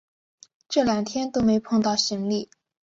[0.67, 2.49] 这两天都没碰到行李